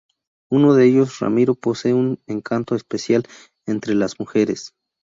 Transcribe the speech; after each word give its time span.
Uno 0.49 0.73
de 0.73 0.85
ellos, 0.87 1.19
Ramiro, 1.19 1.53
posee 1.53 1.93
un 1.93 2.17
encanto 2.25 2.73
especial 2.73 3.27
entre 3.67 3.93
las 3.93 4.19
mujeres. 4.19 4.73